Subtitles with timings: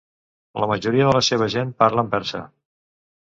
[0.61, 2.43] La majoria de la seva gent parlen persa.